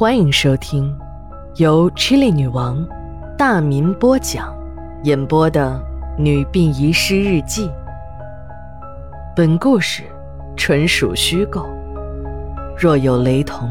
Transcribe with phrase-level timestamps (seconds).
[0.00, 0.98] 欢迎收听
[1.56, 2.88] 由 Chili 女王
[3.36, 4.50] 大民播讲、
[5.02, 5.78] 演播的
[6.18, 7.68] 《女病遗失日记》。
[9.36, 10.04] 本故事
[10.56, 11.68] 纯属虚构，
[12.78, 13.68] 若有雷同，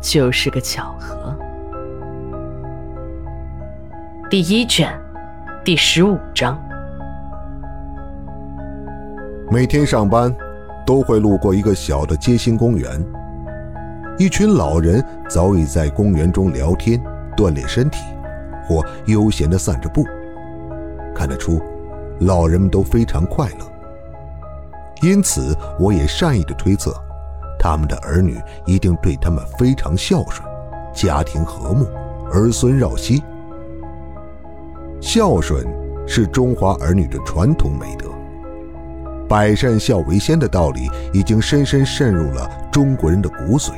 [0.00, 1.36] 就是个巧合。
[4.30, 4.98] 第一卷，
[5.62, 6.58] 第十五章。
[9.50, 10.34] 每天上班
[10.86, 12.88] 都会路过一个小的街心公园。
[14.16, 17.02] 一群老人早已在公园中聊天、
[17.36, 17.98] 锻炼身体，
[18.64, 20.04] 或悠闲地散着步。
[21.12, 21.60] 看得出，
[22.20, 23.66] 老人们都非常快乐。
[25.02, 26.94] 因此，我也善意地推测，
[27.58, 30.48] 他们的儿女一定对他们非常孝顺，
[30.92, 31.84] 家庭和睦，
[32.32, 33.20] 儿孙绕膝。
[35.00, 35.66] 孝顺
[36.06, 38.06] 是中华儿女的传统美德，
[39.28, 43.72] 百善孝为先的道理已经深深渗入了中国人的骨髓。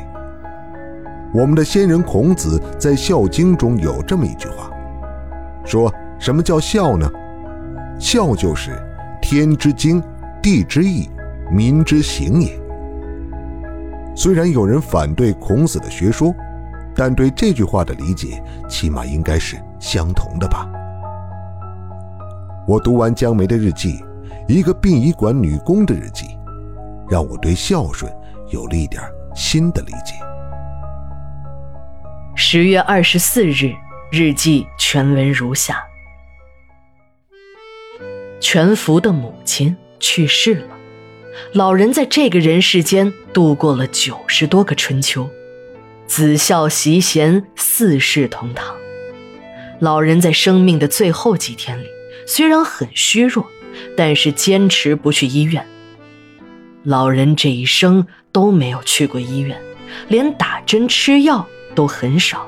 [1.35, 4.71] 我们的先人孔子在《孝经》中有这么一句话，
[5.65, 7.11] 说什么叫孝呢？
[7.99, 8.71] 孝就是
[9.21, 10.03] 天之经，
[10.43, 11.11] 地之义，
[11.51, 12.59] 民之行也。
[14.15, 16.35] 虽然有人反对孔子的学说，
[16.95, 20.67] 但对这句话的理解，起码应该是相同的吧。
[22.67, 24.03] 我读完江梅的日记，
[24.49, 26.39] 一个殡仪馆女工的日记，
[27.11, 28.11] 让我对孝顺
[28.49, 29.03] 有了一点
[29.35, 30.15] 新的理解。
[32.49, 33.75] 十月二十四日，
[34.09, 35.83] 日记全文如下：
[38.41, 40.79] 全福的母亲去世了，
[41.55, 45.29] 老人在这个人世间度过了九十多个春秋，
[46.07, 48.77] 子孝媳贤，四世同堂。
[49.81, 51.89] 老人在生命的最后几天里，
[52.29, 53.45] 虽然很虚弱，
[53.97, 55.67] 但是坚持不去医院。
[56.85, 59.61] 老人这一生都没有去过医院，
[60.07, 61.45] 连打针吃药。
[61.77, 62.45] 都很少。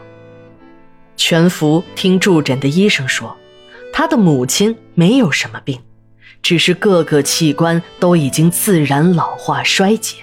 [1.16, 3.36] 全福听住诊的医生说，
[3.92, 5.80] 他的母亲没有什么病，
[6.42, 10.16] 只是各个器官都已经自然老化衰竭。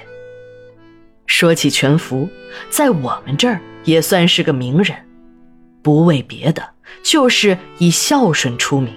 [1.26, 2.30] 说起全福，
[2.70, 4.96] 在我们这儿也算是个名人，
[5.82, 6.64] 不为别的，
[7.04, 8.94] 就是以孝顺出名。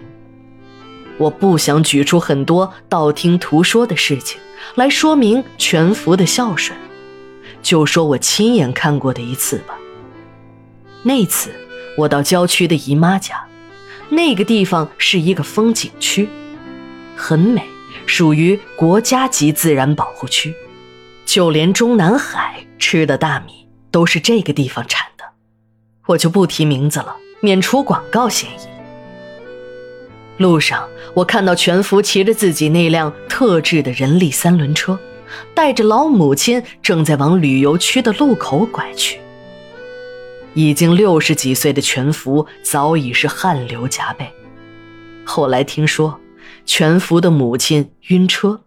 [1.17, 4.39] 我不想举出很多道听途说的事情
[4.77, 6.79] 来说明全福的孝顺，
[7.63, 9.78] 就说我亲眼看过的一次吧。
[11.03, 11.51] 那次
[11.97, 13.45] 我到郊区的姨妈家，
[14.09, 16.29] 那个地方是一个风景区，
[17.17, 17.63] 很美，
[18.07, 20.55] 属于国家级自然保护区，
[21.25, 25.25] 就连中南海吃的大米都是这个地方产的，
[26.07, 28.69] 我就不提名字了，免除广告嫌疑。
[30.37, 34.99] 路上我看到全福骑着自己那辆特制的人力三轮车，
[35.55, 39.19] 带着老母亲正在往旅游区的路口拐去。
[40.59, 44.29] 已经六十几岁的全福早已是汗流浃背。
[45.25, 46.19] 后来听说
[46.67, 48.61] 全福的母亲晕车，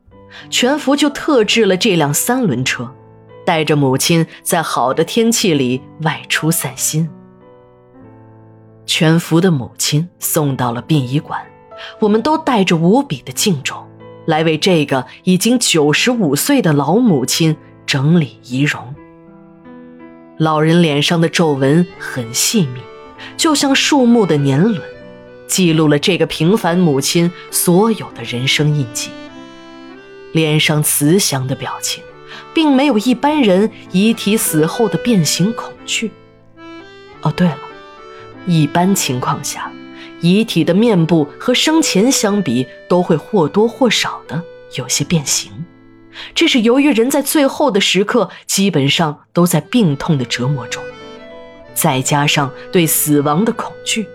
[0.50, 2.90] 全福就特制了这辆三轮车，
[3.46, 7.10] 带着母亲在好的天气里外出散心。
[8.86, 11.46] 全福的母亲送到了殡仪馆，
[12.00, 13.86] 我们都带着无比的敬重，
[14.28, 18.96] 来为这个已经九十五岁的老母亲整理仪容。
[20.38, 22.82] 老人脸上的皱纹很细密，
[23.38, 24.82] 就像树木的年轮，
[25.48, 29.12] 记录了这个平凡母亲所有的人生印记。
[30.32, 32.04] 脸上慈祥的表情，
[32.54, 36.10] 并没有一般人遗体死后的变形恐惧。
[37.22, 37.60] 哦，对了，
[38.48, 39.72] 一般情况下，
[40.22, 44.42] 遗体的面部和生前相比，都会或多或少的
[44.76, 45.52] 有些变形。
[46.36, 50.84] 这是由于人在最后的时刻，基本上都在病痛的折磨中，
[51.74, 54.08] 再加上对死亡的恐惧，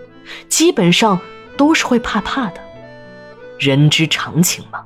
[0.47, 1.19] 基本上
[1.57, 2.61] 都是会怕怕的。
[3.59, 4.83] 人之常情嘛。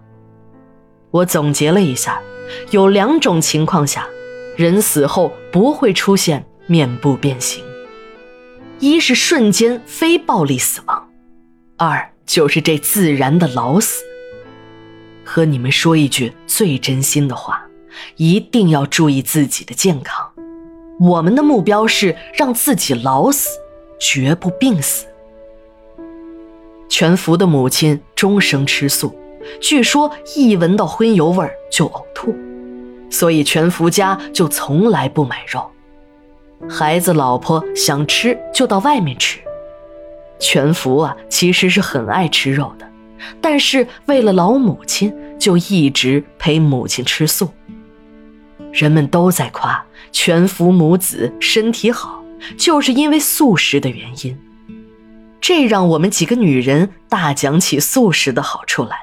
[1.11, 2.21] 我总结了一下，
[2.69, 4.07] 有两种情况下，
[4.55, 7.61] 人死后不会出现面部变形：
[8.79, 11.09] 一是瞬间非暴力死亡，
[11.77, 14.01] 二就是这自然的老死。
[15.23, 17.63] 和你们说一句最真心的话，
[18.17, 20.27] 一定要注意自己的健康。
[20.99, 23.49] 我们的目标是让自己老死，
[23.99, 25.05] 绝不病死。
[26.87, 29.15] 全福的母亲终生吃素，
[29.59, 32.35] 据说一闻到荤油味儿就呕吐，
[33.09, 35.65] 所以全福家就从来不买肉。
[36.69, 39.39] 孩子、老婆想吃就到外面吃。
[40.39, 42.90] 全福啊，其实是很爱吃肉的。
[43.39, 47.49] 但是为了老母亲，就一直陪母亲吃素。
[48.71, 52.23] 人们都在夸全福母子身体好，
[52.57, 54.37] 就是因为素食的原因。
[55.41, 58.95] 这让我们几个女人大讲起素食的好处来，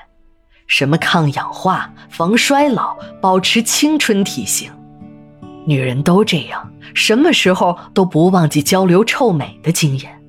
[0.66, 4.70] 什么抗氧化、防衰老、保持青春体型，
[5.66, 10.22] 女人都这样，什么时候都不忘记交流臭美的经验。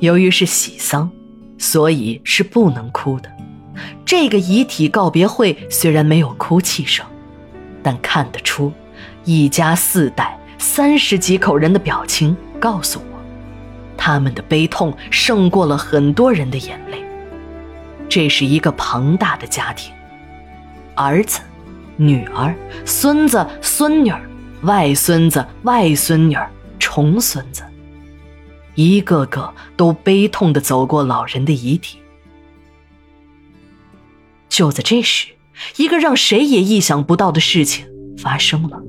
[0.00, 1.10] 由于是喜丧，
[1.64, 3.30] 所以是不能哭的。
[4.04, 7.06] 这个遗体告别会虽然没有哭泣声，
[7.82, 8.70] 但看得出，
[9.24, 13.18] 一家四代三十几口人的表情告诉我。
[13.96, 17.02] 他们的悲痛胜过了很多人的眼泪。
[18.10, 19.90] 这是一个庞大的家庭，
[20.94, 21.40] 儿子、
[21.96, 24.20] 女儿、孙子、孙女儿、
[24.64, 26.46] 外孙子、外孙女儿、
[26.78, 27.62] 重孙子，
[28.74, 31.98] 一个个都悲痛的走过老人的遗体。
[34.48, 35.28] 就在这时，
[35.76, 37.86] 一个让谁也意想不到的事情
[38.18, 38.80] 发生了。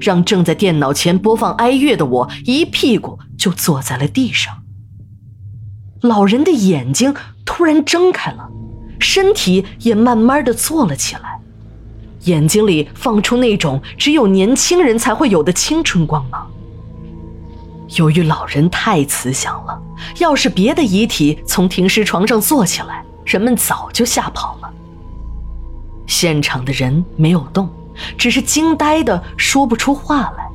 [0.00, 4.62] 让正在电脑前播放哀乐的我一屁股就坐在了地上。
[6.00, 7.14] 老人的眼睛
[7.44, 8.48] 突然睁开了，
[8.98, 11.40] 身体也慢慢的坐了起来，
[12.22, 16.50] 眼睛里放出那种只有年轻人才会有的青春光芒。
[17.90, 19.80] 由于老人太慈祥了，
[20.18, 24.70] 要是别的遗体从停尸床上坐起来，人们早就吓跑了。
[26.06, 27.68] 现场的人没有动。
[28.18, 30.46] 只是惊呆的说不出话来。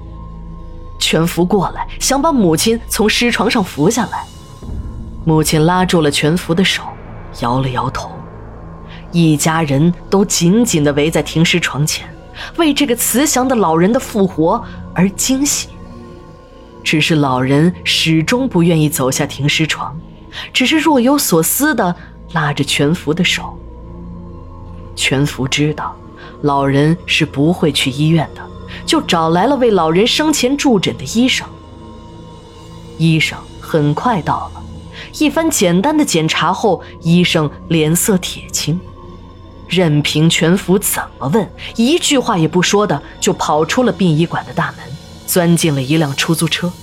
[1.00, 4.24] 全福过来想把母亲从尸床上扶下来，
[5.26, 6.84] 母亲拉住了全福的手，
[7.40, 8.12] 摇了摇头。
[9.12, 12.08] 一家人都紧紧地围在停尸床前，
[12.58, 14.64] 为这个慈祥的老人的复活
[14.94, 15.70] 而惊喜。
[16.84, 20.00] 只是老人始终不愿意走下停尸床，
[20.54, 21.96] 只是若有所思地
[22.34, 23.58] 拉着全福的手。
[24.96, 25.96] 全福知道。
[26.44, 28.42] 老人是不会去医院的，
[28.84, 31.48] 就找来了为老人生前助诊的医生。
[32.98, 34.64] 医生很快到了，
[35.20, 38.80] 一番简单的检查后，医生脸色铁青，
[39.68, 44.80] 任凭全福怎么问，一句话也不说的就跑出了殡仪馆的大门，
[45.32, 46.74] 钻进了一辆出租车。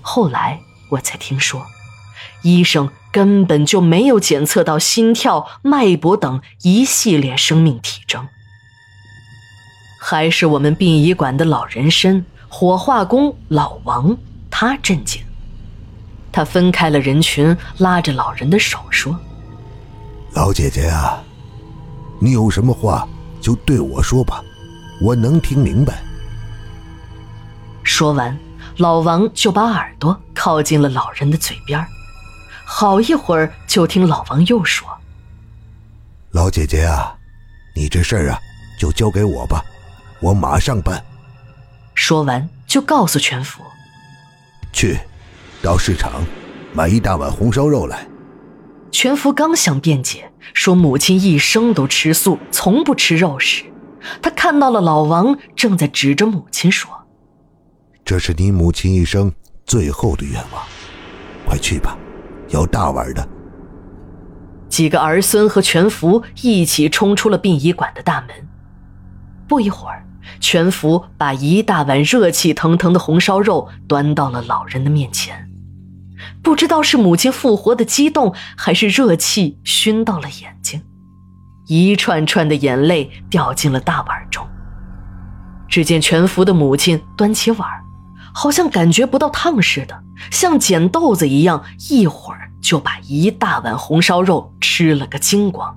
[0.00, 0.60] 后来
[0.90, 1.64] 我才听说，
[2.42, 2.90] 医生。
[3.12, 8.28] 根本就没有检测到心跳、脉搏等一系列生命体征。
[9.98, 14.16] 还是我们殡仪馆的老人参火化工老王，
[14.48, 15.20] 他震惊。
[16.30, 19.18] 他分开了人群，拉着老人的手说
[20.32, 21.20] ：“老姐姐啊，
[22.20, 23.08] 你有什么话
[23.40, 24.40] 就对我说吧，
[25.02, 26.00] 我能听明白。”
[27.90, 28.38] 说完，
[28.76, 31.84] 老王就把耳朵靠近了老人的嘴边
[32.64, 34.88] 好一会儿，就听老王又说
[36.30, 37.12] ：“老姐姐啊，
[37.74, 38.38] 你这事儿啊，
[38.78, 39.62] 就交给我吧，
[40.20, 41.04] 我马上办。”
[41.92, 43.60] 说完，就告诉全福
[44.72, 44.96] ：“去，
[45.60, 46.24] 到市场
[46.72, 48.06] 买一大碗红烧肉来。”
[48.92, 53.64] 全福刚想辩解，说母亲一生都吃素，从不吃肉时，
[54.22, 56.88] 他看到了老王正在指着母亲说
[58.10, 59.32] ：“这是你母亲一生
[59.64, 60.60] 最后的愿望，
[61.46, 61.96] 快去吧。”
[62.50, 63.24] 要大碗的。
[64.68, 68.30] 几个儿孙和全福一起冲出了殡仪馆的大门。
[69.46, 70.04] 不一会儿，
[70.40, 75.48] 全福把一大碗热气腾腾的红烧肉端到了老人的面前。
[76.42, 80.82] 不知道是母亲复活的激动，还是热气熏到了眼睛，
[81.68, 84.44] 一串串的眼泪掉进了大碗中。
[85.68, 87.68] 只见全福的母亲端起碗。
[88.32, 95.76] 好像感觉不到烫似的，像捡豆子一样，一会儿就把一大碗红烧肉吃了个精光。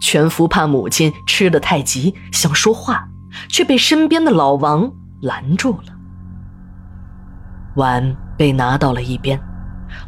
[0.00, 3.08] 全福怕母亲吃得太急，想说话，
[3.48, 5.92] 却被身边的老王拦住了。
[7.74, 9.40] 碗被拿到了一边，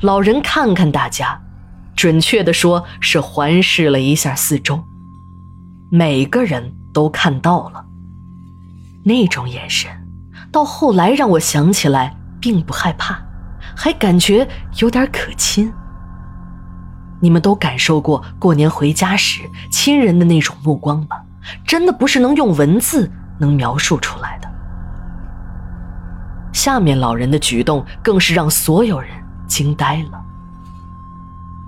[0.00, 1.40] 老人看看大家，
[1.96, 4.82] 准确的说是环视了一下四周，
[5.90, 7.84] 每个人都看到了
[9.04, 9.90] 那种眼神。
[10.52, 13.18] 到后来，让我想起来并不害怕，
[13.76, 15.72] 还感觉有点可亲。
[17.20, 21.22] 你们都感受过过年回家时亲人的那种目光吧？
[21.66, 24.48] 真的不是能用文字能描述出来的。
[26.52, 29.10] 下面老人的举动更是让所有人
[29.46, 30.20] 惊呆了。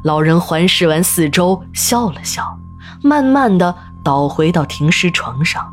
[0.05, 2.59] 老人环视完四周，笑了笑，
[3.03, 5.73] 慢慢的倒回到停尸床上。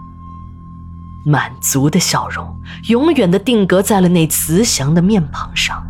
[1.25, 2.47] 满足的笑容
[2.87, 5.85] 永远的定格在了那慈祥的面庞上。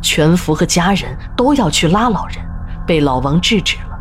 [0.00, 2.36] 全福和家人都要去拉老人，
[2.86, 3.98] 被老王制止了。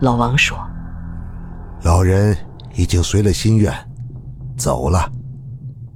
[0.00, 0.58] 老王说
[1.84, 2.36] ：“老人
[2.74, 3.72] 已经随了心愿，
[4.56, 5.10] 走了。”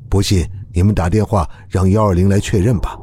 [0.09, 2.97] 不信你们打电话让幺二零来确认吧。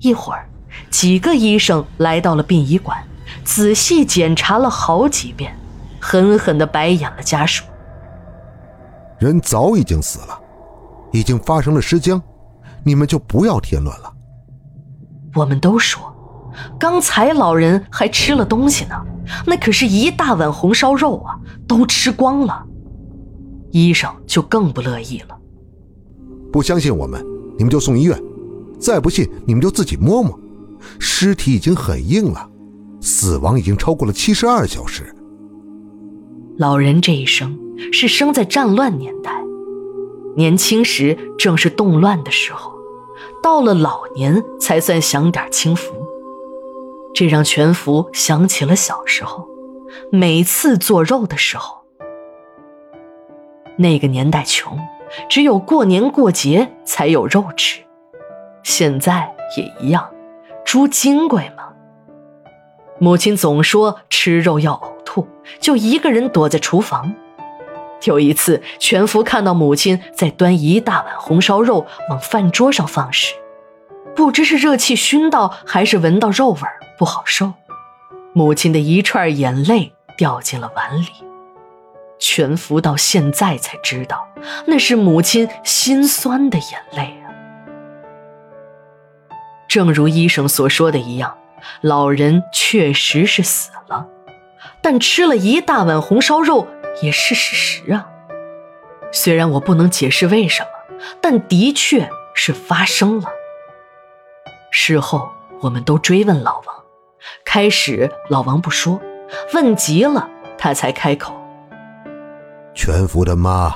[0.00, 0.48] 一会儿，
[0.90, 3.02] 几个医生来到了殡仪馆，
[3.42, 5.54] 仔细检查了好几遍，
[5.98, 7.64] 狠狠的白眼了家属。
[9.20, 10.40] 人早已经死了，
[11.12, 12.20] 已经发生了尸僵，
[12.82, 14.10] 你们就不要添乱了。
[15.34, 16.12] 我们都说，
[16.78, 18.94] 刚才老人还吃了东西呢，
[19.46, 22.66] 那可是一大碗红烧肉啊，都吃光了。
[23.72, 25.38] 医生就更不乐意了。
[26.50, 27.24] 不相信我们，
[27.58, 28.18] 你们就送医院；
[28.80, 30.36] 再不信，你们就自己摸摸。
[30.98, 32.48] 尸体已经很硬了，
[33.02, 35.14] 死亡已经超过了七十二小时。
[36.56, 37.56] 老人这一生
[37.92, 39.32] 是生在战乱年代，
[40.36, 42.72] 年轻时正是动乱的时候，
[43.42, 45.94] 到了老年才算享点清福。
[47.12, 49.46] 这让全福想起了小时候，
[50.12, 51.80] 每次做肉的时候。
[53.76, 54.78] 那个年代穷，
[55.28, 57.80] 只有过年过节才有肉吃。
[58.62, 60.08] 现在也一样，
[60.64, 61.64] 猪金贵吗？
[62.98, 65.26] 母亲总说吃肉要呕吐，
[65.58, 67.14] 就一个人躲在厨房。
[68.04, 73.34] 有一次，全福看到母亲在端一大碗红烧肉往饭桌上放时，
[74.14, 76.60] 不知是热气熏到，还是闻到肉味
[76.98, 77.52] 不好受，
[78.32, 81.08] 母亲的一串眼泪掉进了碗里。
[82.18, 84.28] 全福到现在才知道，
[84.66, 87.32] 那是母亲心酸的眼泪啊。
[89.68, 91.38] 正如医生所说的一样，
[91.80, 94.06] 老人确实是死了，
[94.82, 96.66] 但吃了一大碗红烧肉
[97.02, 98.06] 也是事实啊。
[99.12, 100.68] 虽然我不能解释为什么，
[101.20, 103.28] 但的确是发生了。
[104.70, 105.28] 事后
[105.60, 106.76] 我们都追问老王，
[107.44, 109.00] 开始老王不说，
[109.52, 111.34] 问急了他才开口。
[112.72, 113.74] 全福的妈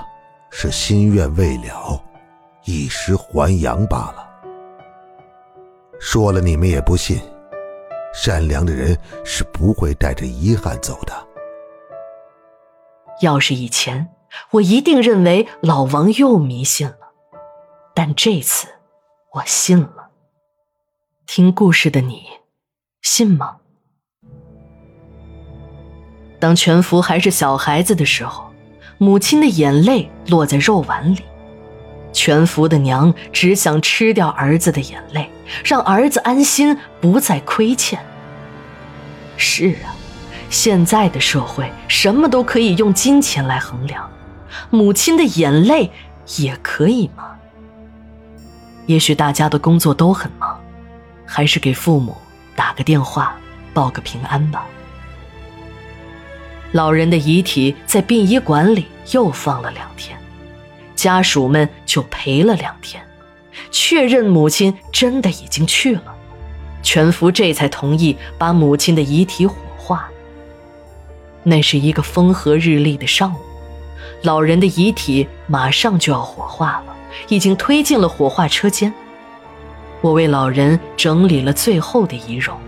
[0.51, 2.01] 是心愿未了，
[2.65, 4.25] 一时还阳罢了。
[5.99, 7.21] 说了你们也不信，
[8.15, 11.13] 善良的人是不会带着遗憾走的。
[13.21, 14.09] 要是以前，
[14.53, 17.13] 我一定认为老王又迷信了，
[17.95, 18.69] 但这次
[19.35, 20.11] 我信了。
[21.27, 22.25] 听故事的你，
[23.03, 23.57] 信吗？
[26.39, 28.53] 当全福还是小孩子的时候。
[28.97, 31.21] 母亲的眼泪落在肉碗里，
[32.13, 35.29] 全福的娘只想吃掉儿子的眼泪，
[35.65, 37.99] 让儿子安心，不再亏欠。
[39.37, 39.94] 是啊，
[40.55, 44.09] 现在的社会什么都可以用金钱来衡量，
[44.71, 45.91] 母亲的眼泪
[46.37, 47.33] 也可以吗？
[48.87, 50.57] 也许大家的工作都很忙，
[51.27, 52.17] 还是给父母
[52.55, 53.35] 打个电话，
[53.75, 54.65] 报个平安吧。
[56.71, 60.17] 老人的遗体在殡仪馆里又放了两天，
[60.95, 63.05] 家属们就陪了两天，
[63.73, 66.15] 确认母亲真的已经去了，
[66.81, 69.49] 全福这才同意把母亲的遗体。
[71.45, 73.39] 那是一个风和日丽的上午，
[74.23, 76.97] 老人的遗体马上就要火化了，
[77.29, 78.93] 已经推进了火化车间。
[80.01, 82.59] 我为老人整理了最后的遗容，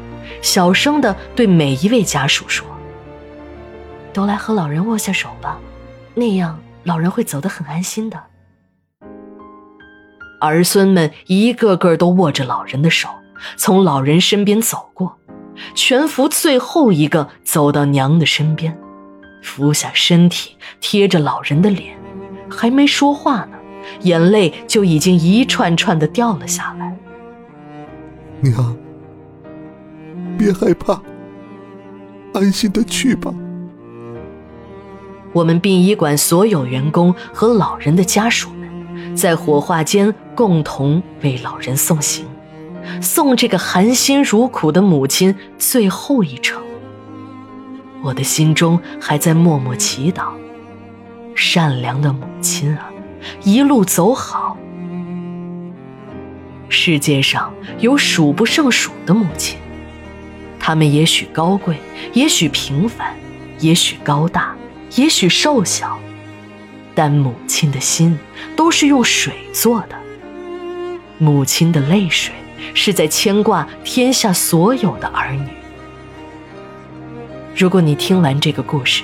[0.43, 2.67] 小声的对每一位家属说。
[4.13, 5.59] 都来和老人握下手吧，
[6.15, 8.23] 那样老人会走得很安心的。
[10.41, 13.09] 儿孙们一个个都握着老人的手，
[13.57, 15.19] 从老人身边走过。
[15.75, 18.77] 全福最后一个走到娘的身边，
[19.43, 21.97] 俯下身体贴着老人的脸，
[22.49, 23.59] 还没说话呢，
[24.03, 26.97] 眼泪就已经一串串的掉了下来。
[28.41, 28.77] 娘，
[30.37, 31.01] 别害怕，
[32.35, 33.33] 安心的去吧。
[35.33, 42.27] 我们殡仪馆所有员工和老人的家属们，在火化间共同为老人送行，
[43.01, 46.63] 送这个含辛茹苦的母亲最后一程。
[48.03, 50.29] 我的心中还在默默祈祷：
[51.35, 52.91] 善良的母亲啊，
[53.43, 54.57] 一路走好。
[56.69, 59.59] 世界上有数不胜数的母亲，
[60.59, 61.77] 她们也许高贵，
[62.13, 63.15] 也许平凡，
[63.61, 64.55] 也许高大。
[64.95, 65.99] 也许瘦小，
[66.95, 68.17] 但母亲的心
[68.55, 69.97] 都是用水做的。
[71.19, 72.33] 母亲的泪水
[72.75, 75.49] 是在牵挂天下所有的儿女。
[77.55, 79.03] 如果你听完这个故事，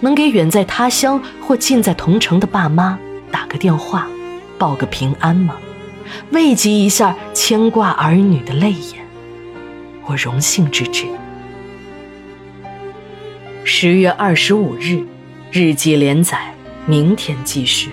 [0.00, 2.98] 能给远在他乡或近在同城的爸妈
[3.30, 4.08] 打个电话，
[4.58, 5.56] 报个平安吗？
[6.30, 9.04] 慰藉一下牵挂儿女的泪眼，
[10.06, 11.06] 我荣幸之至。
[13.64, 15.04] 十月二十五日。
[15.54, 16.54] 日记连载，
[16.86, 17.90] 明天继续。